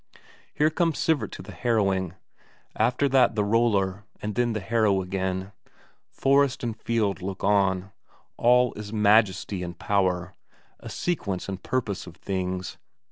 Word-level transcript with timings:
Here 0.55 0.71
comes 0.71 0.97
Sivert 0.97 1.31
to 1.33 1.43
the 1.43 1.51
harrowing; 1.51 2.15
after 2.75 3.07
that 3.09 3.35
the 3.35 3.43
roller, 3.43 4.03
and 4.19 4.33
then 4.33 4.53
the 4.53 4.59
harrow 4.59 4.99
again. 4.99 5.51
Forest 6.09 6.63
and 6.63 6.75
field 6.75 7.21
look 7.21 7.43
on. 7.43 7.91
All 8.35 8.73
is 8.73 8.91
majesty 8.91 9.61
and 9.61 9.77
power 9.77 10.33
a 10.79 10.89
sequence 10.89 11.47
and 11.47 11.61
purpose 11.61 12.07
of 12.07 12.15
things. 12.15 12.79